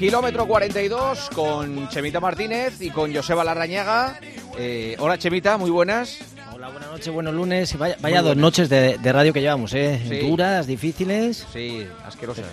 [0.00, 4.18] kilómetro 42 con Chemita Martínez y con Joseba Larrañaga.
[4.56, 6.16] Eh, hola Chemita, muy buenas.
[6.54, 7.76] Hola, buenas noches, buenos lunes.
[7.76, 10.00] Vaya, vaya dos noches de, de, radio que llevamos, ¿eh?
[10.08, 10.26] Sí.
[10.26, 11.46] Duras, difíciles.
[11.52, 12.46] Sí, asquerosas.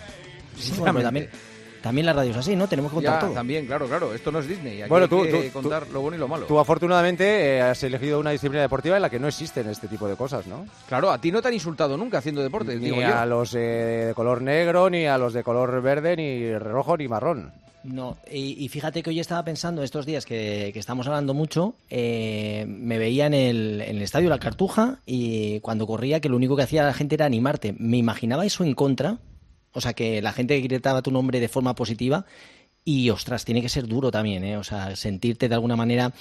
[0.60, 1.30] Sí, bueno, también,
[1.88, 2.68] también la radio es así, ¿no?
[2.68, 3.32] Tenemos que contar Ya, todo.
[3.32, 4.14] también, claro, claro.
[4.14, 4.82] Esto no es Disney.
[4.82, 6.46] Aquí Bueno, hay tú- que tú- contar lo bueno y lo malo.
[6.46, 10.08] Tú afortunadamente eh, has elegido una disciplina deportiva en la que no existen este tipo
[10.08, 10.66] de cosas, ¿no?
[10.88, 13.26] Claro, a ti no te han insultado nunca haciendo deporte, Ni digo a yo.
[13.26, 13.60] los eh,
[14.08, 17.52] de color negro, ni a los de color verde, ni rojo, ni marrón.
[17.84, 21.76] No, y, y fíjate que hoy estaba pensando, estos días que, que estamos hablando mucho,
[21.90, 26.36] eh, me veía en el, en el estadio La Cartuja y cuando corría que lo
[26.36, 27.76] único que hacía la gente era animarte.
[27.80, 29.20] Me imaginaba eso en contra,
[29.78, 32.26] o sea, que la gente gritaba tu nombre de forma positiva
[32.84, 34.58] y, ostras, tiene que ser duro también, ¿eh?
[34.58, 36.14] O sea, sentirte de alguna manera...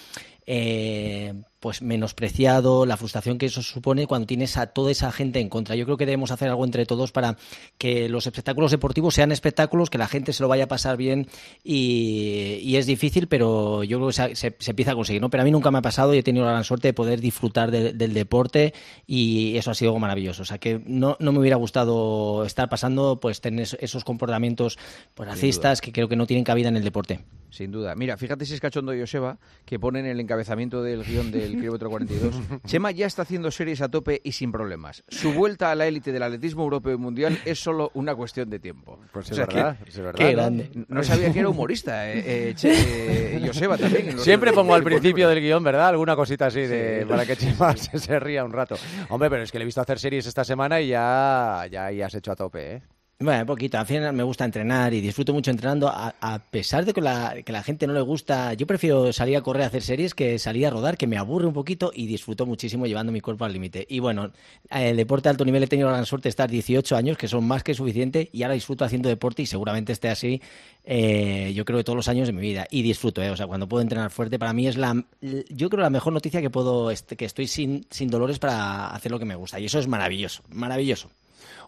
[0.46, 5.48] eh, pues menospreciado, la frustración que eso supone cuando tienes a toda esa gente en
[5.48, 5.74] contra.
[5.74, 7.36] Yo creo que debemos hacer algo entre todos para
[7.78, 11.26] que los espectáculos deportivos sean espectáculos, que la gente se lo vaya a pasar bien
[11.64, 15.30] y, y es difícil, pero yo creo que se, se- se empieza a conseguir, ¿no?
[15.30, 17.20] Pero a mí nunca me ha pasado y he tenido la gran suerte de poder
[17.20, 18.72] disfrutar de- del deporte
[19.06, 20.42] y eso ha sido algo maravilloso.
[20.42, 24.78] O sea que no, no me hubiera gustado estar pasando, pues tener es- esos comportamientos
[25.14, 27.20] pues, racistas que creo que no tienen cabida en el deporte.
[27.50, 27.94] Sin duda.
[27.94, 31.88] Mira, fíjate si es cachondo Joseba, que pone en el encabezamiento del guion del kilómetro
[31.90, 32.34] 42.
[32.66, 35.04] Chema ya está haciendo series a tope y sin problemas.
[35.08, 38.58] Su vuelta a la élite del atletismo europeo y mundial es solo una cuestión de
[38.58, 38.98] tiempo.
[39.12, 40.14] Pues O es sea, verdad, que- es verdad.
[40.18, 40.32] qué ¿no?
[40.32, 40.70] grande.
[40.88, 44.18] No sabía que era humorista, eh, eh, Che- eh, Joseba también.
[44.18, 45.88] Siempre pongo al principio del guion, ¿verdad?
[45.88, 47.08] Alguna cosita así de, Sí.
[47.08, 48.76] para que Chema se, se ría un rato.
[49.08, 52.06] Hombre, pero es que le he visto hacer series esta semana y ya, ya, ya
[52.06, 52.82] has hecho a tope, ¿eh?
[53.18, 53.78] Bueno, poquito.
[53.78, 55.88] Al final me gusta entrenar y disfruto mucho entrenando.
[55.88, 59.38] A, a pesar de que la, que la gente no le gusta, yo prefiero salir
[59.38, 62.06] a correr a hacer series que salir a rodar, que me aburre un poquito y
[62.06, 63.86] disfruto muchísimo llevando mi cuerpo al límite.
[63.88, 64.32] Y bueno,
[64.68, 67.26] el deporte de alto nivel he tenido la gran suerte de estar 18 años, que
[67.26, 70.42] son más que suficiente, y ahora disfruto haciendo deporte y seguramente esté así,
[70.84, 72.66] eh, yo creo que todos los años de mi vida.
[72.70, 73.30] Y disfruto, ¿eh?
[73.30, 75.06] O sea, cuando puedo entrenar fuerte, para mí es la,
[75.48, 79.10] yo creo la mejor noticia que puedo, este, que estoy sin, sin dolores para hacer
[79.10, 79.58] lo que me gusta.
[79.58, 81.08] Y eso es maravilloso, maravilloso.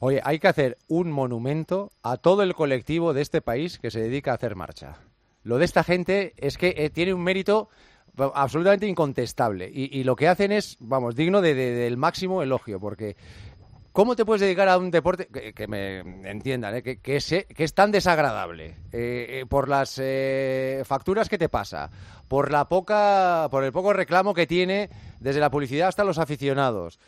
[0.01, 4.01] Oye, hay que hacer un monumento a todo el colectivo de este país que se
[4.01, 4.97] dedica a hacer marcha.
[5.43, 7.69] Lo de esta gente es que eh, tiene un mérito
[8.35, 13.17] absolutamente incontestable y, lo que hacen es, vamos, digno de- de- del máximo elogio, porque
[13.93, 17.47] ¿cómo te puedes dedicar a un deporte que, me entiendan, eh, que, que es, eh,
[17.55, 20.01] que es tan desagradable eh, eh, por las
[20.85, 21.91] facturas que te pasa,
[22.27, 26.99] por la poca, por el poco reclamo que tiene desde la publicidad hasta los aficionados?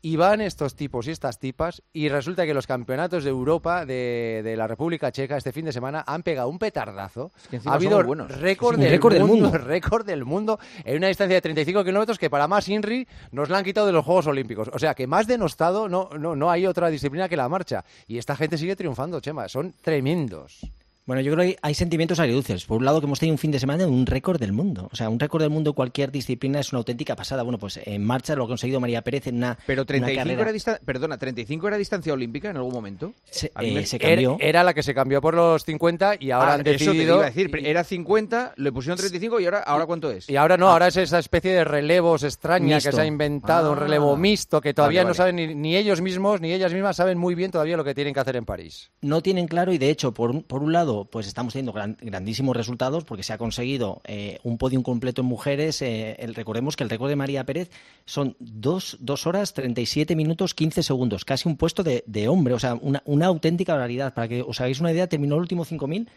[0.00, 4.42] Y van estos tipos y estas tipas y resulta que los campeonatos de Europa de,
[4.44, 7.32] de la República Checa este fin de semana han pegado un petardazo.
[7.50, 9.58] que ha habido récord, Sí, del, récord del mundo, mundo.
[9.66, 13.58] récord del mundo en una distancia de 35 kilómetros que para más Inri nos la
[13.58, 14.70] han quitado de los Juegos Olímpicos.
[14.72, 17.84] O sea que más denostado no, no, no hay otra disciplina que la marcha.
[18.06, 19.48] Y esta gente sigue triunfando, Chema.
[19.48, 20.60] Son tremendos.
[21.08, 22.66] Bueno, yo creo que hay, sentimientos agridulces.
[22.66, 24.90] Por un lado, que hemos tenido un fin de semana de un récord del mundo.
[24.92, 27.42] O sea, un récord del mundo en cualquier disciplina es una auténtica pasada.
[27.44, 30.42] Bueno, pues en marcha lo ha conseguido María Pérez en una, Pero una 35 carrera.
[30.42, 33.14] era distan- perdona, 35 era distancia olímpica en algún momento.
[33.24, 34.36] Se, A mí eh, me- se Era, cambió.
[34.38, 37.14] era la que se cambió por los 50 y ahora Ah, han Eso te decidido...
[37.16, 40.28] iba a decir, era 50, le pusieron 35 y ahora, ¿ahora cuánto es?
[40.28, 42.90] Y ahora no, ahora es esa especie de relevos extraña Mixto.
[42.90, 43.80] que se ha inventado, un Ah.
[43.80, 45.32] relevo mixto que todavía Vale, no vale.
[45.32, 48.12] saben ni, ni ellos mismos ni ellas mismas saben muy bien todavía lo que tienen
[48.12, 48.90] que hacer en París.
[49.00, 51.96] no tienen claro y de hecho por un, por un lado pues estamos teniendo gran-
[52.00, 56.76] grandísimos resultados porque se ha conseguido eh, un podium completo en mujeres eh, el, recordemos
[56.76, 57.70] que el récord de María Pérez
[58.04, 62.74] son dos, dos horas 37 minutos 15 segundos casi un puesto de, hombre o sea
[62.74, 64.14] una, una auténtica barbaridad.
[64.14, 66.08] Para que os hagáis una idea terminó el último 5000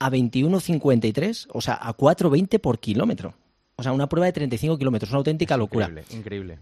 [0.00, 3.34] a 21.53 o sea a 4.20 por kilómetro.
[3.76, 5.86] O sea una prueba de 35 kilómetros una auténtica locura.
[5.86, 6.58] Increíble, increíble.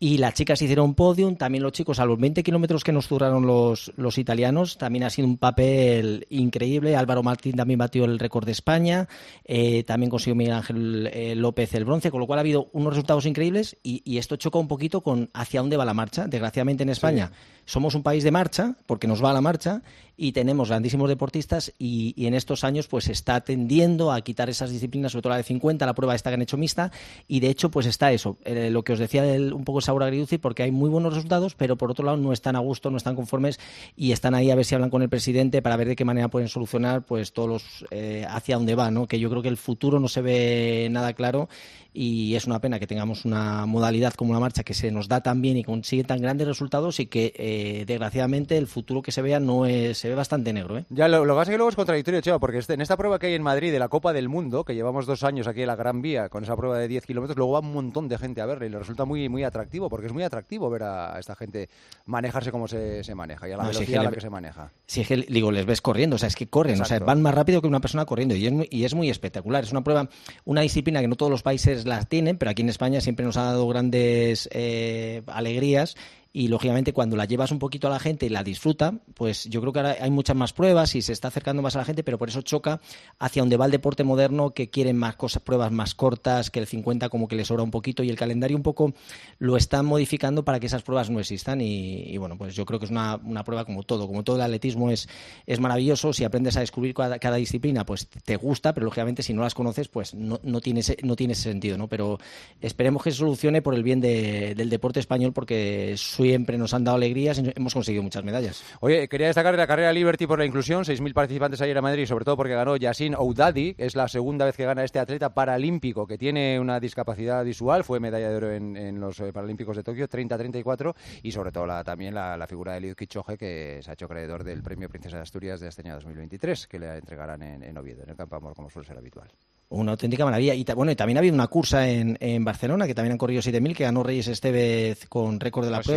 [0.00, 3.46] Y las chicas hicieron podium, también los chicos, a los 20 kilómetros que nos duraron
[3.46, 6.94] los, los italianos, también ha sido un papel increíble.
[6.94, 9.08] Álvaro Martín también batió el récord de España,
[9.44, 12.92] eh, también consiguió Miguel Ángel eh, López el bronce, con lo cual ha habido unos
[12.92, 16.28] resultados increíbles y, y esto choca un poquito con hacia dónde va la marcha.
[16.28, 17.32] Desgraciadamente en España
[17.64, 19.82] somos un país de marcha, porque nos va a la marcha,
[20.20, 25.12] y tenemos grandísimos deportistas y, en estos años pues está tendiendo a quitar esas disciplinas,
[25.12, 26.90] sobre todo la de 50, la prueba esta que han hecho mixta,
[27.28, 29.84] y de hecho pues está eso, eh, lo que os decía del, un poco el
[29.84, 32.90] sabor agridulce, porque hay muy buenos resultados, pero por otro lado no están a gusto,
[32.90, 33.60] no están conformes
[33.96, 36.28] y están ahí a ver si hablan con el presidente para ver de qué manera
[36.28, 39.06] pueden solucionar pues todos los eh, hacia dónde va, ¿no?
[39.06, 41.48] Que yo creo que el futuro no se ve nada claro
[41.92, 45.20] y es una pena que tengamos una modalidad como la marcha que se nos da
[45.20, 49.22] tan bien y consigue tan grandes resultados y que eh, desgraciadamente el futuro que se
[49.22, 50.84] vea no es se ve bastante negro, ¿eh?
[50.88, 52.96] Ya, lo, lo que pasa es que luego es contradictorio, Cheva, porque este- en esta
[52.96, 55.60] prueba que hay en Madrid de la Copa del Mundo, que llevamos dos años aquí
[55.60, 58.16] en la Gran Vía con esa prueba de 10 kilómetros, luego va un montón de
[58.18, 61.18] gente a verla y le resulta muy, muy atractivo, porque es muy atractivo ver a,
[61.18, 61.68] esta gente
[62.06, 64.10] manejarse como se, se maneja y a la No, si es velocidad que a la
[64.10, 64.72] le- que se maneja.
[64.86, 67.20] Si es que, digo, les ves corriendo, o sea, es que corren, o sea, van
[67.22, 69.64] más rápido que una persona corriendo y es, muy, y es muy espectacular.
[69.64, 70.08] Es una prueba,
[70.44, 73.36] una disciplina que no todos los países la tienen, pero aquí en España siempre nos
[73.36, 75.96] ha dado grandes eh, alegrías
[76.32, 79.60] y lógicamente cuando la llevas un poquito a la gente y la disfruta, pues yo
[79.60, 82.04] creo que ahora hay muchas más pruebas y se está acercando más a la gente,
[82.04, 82.80] pero por eso choca
[83.18, 86.66] hacia donde va el deporte moderno que quieren más cosas, pruebas más cortas, que el
[86.66, 88.92] 50 como que les sobra un poquito y el calendario un poco
[89.38, 92.84] lo están modificando para que esas pruebas no existan y, bueno, pues yo creo que
[92.84, 95.08] es una, una prueba como todo, como todo el atletismo es,
[95.46, 99.32] es maravilloso, si aprendes a descubrir cada, cada disciplina pues te gusta, pero lógicamente si
[99.32, 101.88] no las conoces pues no, no, tiene, ese- no tiene sentido, ¿no?
[101.88, 102.18] Pero
[102.60, 105.94] esperemos que se solucione por el bien de- del deporte español porque
[106.28, 108.62] siempre nos han dado alegrías y hemos conseguido muchas medallas.
[108.80, 112.26] Oye, quería destacar la carrera Liberty por la inclusión, 6.000 participantes ayer en Madrid, sobre
[112.26, 116.18] todo porque ganó Yasin Oudadi, es la segunda vez que gana este atleta paralímpico que
[116.18, 120.06] tiene una discapacidad visual, fue medalla de oro en, en los eh, Paralímpicos de Tokio,
[120.06, 123.94] 30-34, y sobre todo la, también la, la figura de Eliud Kipchoge, que se ha
[123.94, 127.62] hecho acreedor del premio Princesa de Asturias de este año 2023, que le entregarán en,
[127.62, 129.30] en Oviedo, en el Campo Amor, como suele ser habitual.
[129.70, 130.54] Una auténtica maravilla.
[130.54, 133.42] Y bueno, y también ha habido una cursa en, en Barcelona, que también han corrido
[133.42, 135.92] 7.000, que ganó Reyes Estevez con récord de la ¿Ah, sí?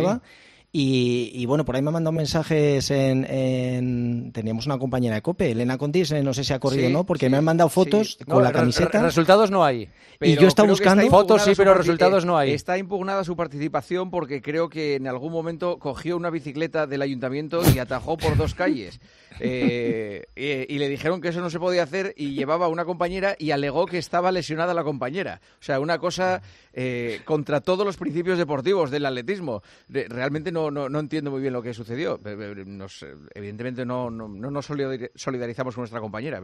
[0.74, 5.20] Y, y, bueno, por ahí me han mandado mensajes en, en- Teníamos una compañera de
[5.20, 7.44] COPE, Elena Condis, eh, no sé si ha corrido o no, porque sí, me han
[7.44, 8.24] mandado fotos sí.
[8.24, 9.00] con No, la camiseta.
[9.00, 9.90] re- resultados no hay.
[10.22, 12.52] Y yo está buscando- Fotos sí, pero resultados no hay.
[12.52, 17.60] Está impugnada su participación porque creo que en algún momento cogió una bicicleta del ayuntamiento
[17.74, 18.98] y atajó por dos calles.
[19.44, 22.84] Eh, y, y le dijeron que eso no se podía hacer y llevaba a una
[22.84, 25.40] compañera y alegó que estaba lesionada la compañera.
[25.58, 26.42] O sea, una cosa
[26.72, 29.62] eh, contra todos los principios deportivos del atletismo.
[29.88, 32.20] Re- Realmente no, no, no entiendo muy bien lo que sucedió.
[32.24, 36.40] Eh, eh, nos- eh, evidentemente no, no, no nos solidari- solidarizamos con nuestra compañera.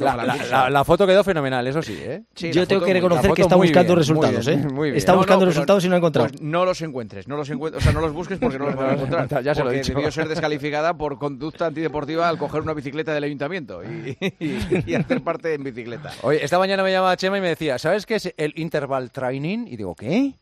[0.00, 0.50] La, a la la- Virgen.
[0.50, 2.22] la- la foto quedó fenomenal, eso sí, ¿eh?
[2.34, 4.66] Sí, Yo tengo foto que reconocer que está buscando bien, muy resultados, bien, ¿eh?
[4.72, 4.96] muy bien.
[4.96, 6.28] Está buscando resultados y no ha encontrado.
[6.28, 8.76] Pues no los encuentres, no los encuentres, o sea, no los busques porque no los
[8.76, 9.42] vas a encontrar.
[9.42, 9.92] Ya se lo he dicho.
[9.94, 14.94] debió ser descalificada por conducta antideportiva al coger una bicicleta del ayuntamiento y, y- y
[14.94, 16.12] hacer parte en bicicleta.
[16.22, 19.61] Oye, esta mañana me llamaba Chema y me decía, ¿sabes qué es el interval training?
[19.68, 20.34] Y digo, ¿qué?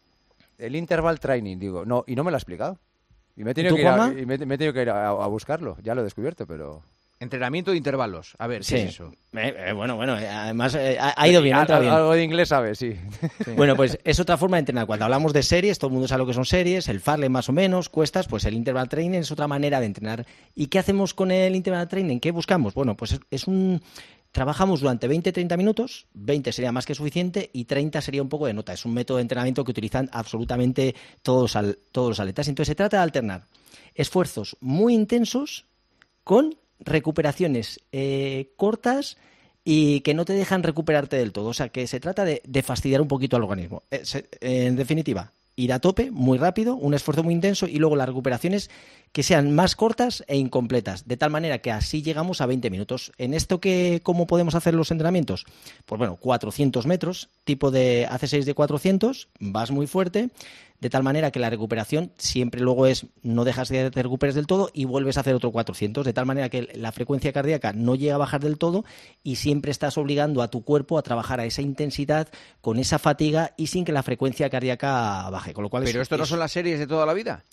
[0.59, 2.79] El interval training, digo, no, y no me lo ha explicado.
[3.37, 4.91] Y me he tenido ¿Tú, que ir, a, y me, me he tenido que ir
[4.91, 5.77] a, a buscarlo.
[5.83, 6.83] Ya lo he descubierto, pero...
[7.23, 8.35] Entrenamiento de intervalos.
[8.39, 8.75] A ver, ¿qué Sí.
[8.77, 9.13] es eso?
[9.35, 11.93] Eh, eh, bueno, bueno, eh, además eh, ha, ha ido bien, ha Al- entrado bien.
[11.95, 12.97] Algo de inglés sabes, sí.
[13.57, 14.87] Bueno, pues es otra forma de entrenar.
[14.87, 17.51] Cuando hablamos de series, todo el mundo sabe lo que son series, el farle más
[17.51, 20.25] o menos, cuestas, pues el interval training es otra manera de entrenar.
[20.55, 22.21] ¿Y qué hacemos con el interval training?
[22.21, 22.73] ¿Qué buscamos?
[22.73, 23.83] Bueno, pues es, es un...
[24.33, 28.55] Trabajamos durante 20-30 minutos, 20 sería más que suficiente y 30 sería un poco de
[28.55, 28.73] nota.
[28.73, 31.57] Es un método de entrenamiento que utilizan absolutamente todos,
[31.95, 32.47] los atletas.
[32.47, 33.47] Entonces se trata de alternar
[33.95, 35.65] esfuerzos muy intensos
[36.23, 39.17] con recuperaciones eh, cortas
[39.65, 41.49] y que no te dejan recuperarte del todo.
[41.49, 43.83] O sea, que se trata de, fastidiar un poquito al organismo.
[43.91, 44.03] Eh,
[44.41, 48.71] en definitiva, ir a tope, muy rápido, un esfuerzo muy intenso y luego las recuperaciones
[49.13, 53.11] que sean más cortas e incompletas, de tal manera que así llegamos a 20 minutos.
[53.19, 55.47] ¿En esto que cómo podemos hacer los entrenamientos?
[55.85, 60.31] Pues bueno, 400 metros, tipo de AC6 de 400, vas muy fuerte,
[60.79, 64.47] de tal manera que la recuperación siempre luego es no dejas que te recuperes del
[64.47, 67.97] todo y vuelves a hacer otro 400, de tal manera que la frecuencia cardíaca no
[67.97, 68.85] llega a bajar del todo
[69.25, 72.29] y siempre estás obligando a tu cuerpo a trabajar a esa intensidad,
[72.61, 75.53] con esa fatiga y sin que la frecuencia cardíaca baje.
[75.53, 77.45] Con lo cual es- Pero esto no es- son las series de toda la vida.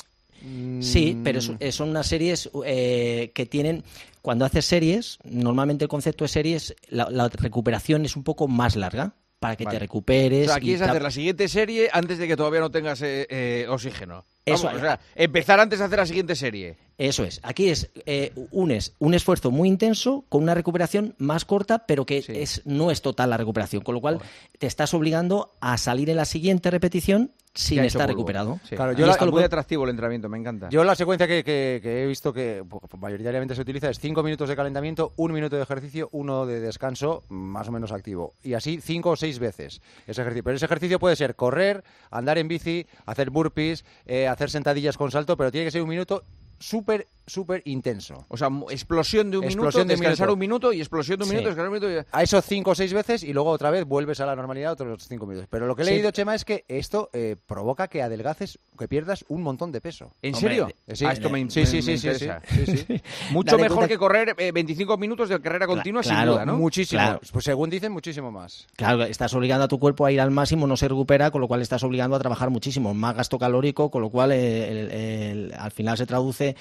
[0.80, 3.84] Sí, pero eh, son unas series eh, que tienen.
[4.22, 8.76] Cuando haces series, normalmente el concepto de series, la, la recuperación es un poco más
[8.76, 9.76] larga para que Vale.
[9.76, 10.48] te recuperes.
[10.48, 13.02] O sea, aquí y es hacer la siguiente serie antes de que todavía no tengas
[13.02, 14.26] eh, eh, oxígeno.
[14.54, 14.84] Eso Vamos, es.
[14.84, 16.78] o sea, empezar antes de hacer la siguiente serie.
[16.98, 17.40] Eso es.
[17.44, 22.22] Aquí es eh, unes un esfuerzo muy intenso con una recuperación más corta, pero que
[22.24, 22.32] Sí.
[22.36, 23.84] es, no es total la recuperación.
[23.84, 24.20] Con lo cual,
[24.58, 28.14] te estás obligando a salir en la siguiente repetición sin estar polvo.
[28.18, 28.60] recuperado.
[28.70, 28.76] Sí.
[28.76, 30.70] Claro, yo la- muy atractivo el entrenamiento, me encanta.
[30.70, 32.64] Yo la secuencia que, que- que he visto que
[33.00, 37.24] mayoritariamente se utiliza es 5 minutos de calentamiento, un minuto de ejercicio, uno de descanso
[37.30, 38.36] más o menos activo.
[38.44, 40.44] Y así 5 o 6 veces ese ejercicio.
[40.44, 45.10] Pero ese ejercicio puede ser correr, andar en bici, hacer burpees, eh, hacer sentadillas con
[45.10, 46.24] salto, pero tiene que ser un minuto
[46.60, 48.26] súper, súper intenso.
[48.30, 50.34] O sea, explosión de un Explosión minuto, de descansar minuto.
[50.34, 51.36] un minuto y explosión de un Sí.
[51.36, 52.02] minuto, descansar un minuto.
[52.02, 54.72] y- A esos 5 o 6 veces y luego otra vez vuelves a la normalidad
[54.74, 55.48] otros 5 minutos.
[55.52, 55.92] Pero lo que he Sí.
[55.92, 60.14] leído, Chema, es que esto eh, provoca que adelgaces, que pierdas un montón de peso.
[60.22, 60.68] ¿En Hombre, serio?
[60.88, 61.06] eh, sí.
[61.06, 62.42] Ah, esto me, sí, sí, interesa.
[62.48, 63.02] sí, sí, sí.
[63.32, 66.58] Mucho mejor cuenta- que correr eh, 25 minutos de carrera continua, sin duda, ¿no?
[66.58, 67.02] Muchísimo.
[67.02, 67.20] Claro.
[67.32, 68.68] Pues según dicen, muchísimo más.
[68.76, 71.48] Claro, estás obligando a tu cuerpo a ir al máximo, no se recupera, con lo
[71.48, 75.54] cual estás obligando a trabajar muchísimo, más gasto calórico, con lo cual eh, el- el-
[75.58, 76.56] al final se traduce traduce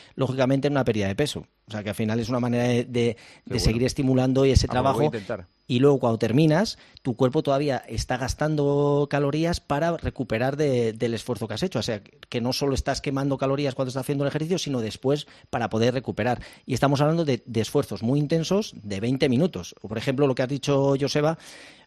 [0.64, 1.46] en una pérdida de peso.
[1.68, 4.72] O sea que al final es una manera de, de- de seguir estimulando ese Ah,
[4.72, 5.10] trabajo.
[5.68, 11.48] Y luego cuando terminas, tu cuerpo todavía está gastando calorías para recuperar de- del esfuerzo
[11.48, 11.80] que has hecho.
[11.80, 15.26] O sea, que no solo estás quemando calorías cuando estás haciendo el ejercicio, sino después
[15.50, 16.40] para poder recuperar.
[16.66, 19.74] Y estamos hablando de, de esfuerzos muy intensos de 20 minutos.
[19.82, 21.36] O, por ejemplo, lo que has dicho, Joseba,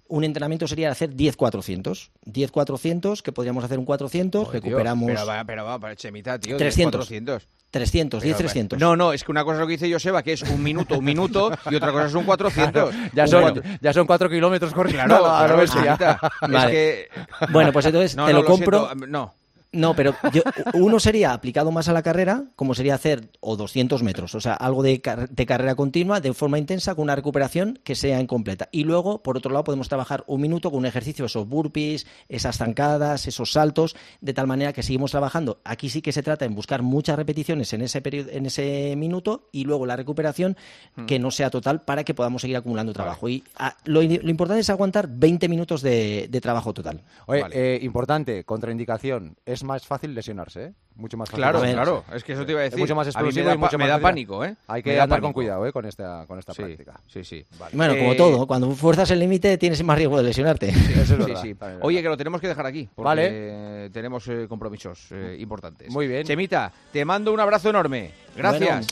[0.09, 2.09] un entrenamiento sería hacer 10-400.
[2.25, 6.37] 10-400, que podríamos hacer un 400, Joder, tío, recuperamos Pero va, pero va, para Chemita,
[6.39, 6.57] tío.
[6.57, 6.99] 300.
[7.07, 7.47] 400.
[7.71, 8.77] 300, 10-300.
[8.79, 10.97] No, no, es que una cosa es lo que dice Joseba, que es un minuto,
[10.97, 12.95] un minuto, y otra cosa es un 400.
[13.13, 15.83] Ya Un son, cuatro- ya son cuatro kilómetros corriendo Claro, a la claro, bestia.
[15.83, 16.19] Chemita.
[16.41, 16.57] Vale.
[16.65, 17.09] Es que...
[17.51, 18.87] Bueno, pues entonces No, te no, lo compro.
[18.87, 19.33] siento, no.
[19.71, 20.41] No, pero yo-
[20.73, 24.53] uno sería aplicado más a la carrera, como sería hacer o 200 metros, o sea,
[24.53, 28.67] algo de, car- de carrera continua, de forma intensa, con una recuperación que sea incompleta.
[28.71, 32.57] Y luego, por otro lado, podemos trabajar un minuto con un ejercicio, esos burpees, esas
[32.57, 35.59] zancadas, esos saltos, de tal manera que seguimos trabajando.
[35.63, 39.49] Aquí sí que se trata en buscar muchas repeticiones en ese, periodo, en ese minuto
[39.51, 40.57] y luego la recuperación
[41.05, 43.29] que no sea total para que podamos seguir acumulando trabajo.
[43.29, 47.03] Y ah, lo, lo importante es aguantar 20 minutos de, de trabajo total.
[47.27, 47.75] Oye, Vale.
[47.75, 49.37] eh, importante, contraindicación.
[49.45, 50.73] Es más fácil lesionarse, ¿eh?
[50.95, 51.41] Mucho más fácil.
[51.43, 52.03] Claro, claro.
[52.13, 52.83] Es que eso te iba a Es decir.
[52.83, 54.55] mucho más me explosivo da y mucho más me da pánico, ¿eh?
[54.67, 55.71] Hay que da andar con cuidado, ¿eh?
[55.71, 56.99] Con esta, con esta Sí, práctica.
[57.07, 57.45] sí, sí.
[57.73, 60.69] Bueno, como Eh, todo, cuando fuerzas el límite tienes más riesgo de lesionarte.
[60.69, 61.55] Eso es Sí, verdad, sí.
[61.55, 63.89] también es Oye, que lo tenemos que dejar aquí, porque Vale.
[63.91, 65.89] tenemos eh, compromisos eh, importantes.
[65.89, 66.25] Muy bien.
[66.25, 68.11] Chemita, te mando un abrazo enorme.
[68.35, 68.87] Gracias.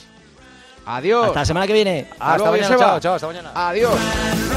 [0.86, 1.26] Adiós.
[1.26, 2.06] Hasta la semana que viene.
[2.18, 3.50] Hasta luego, mañana, chao, chao, hasta mañana.
[3.54, 4.47] Adiós.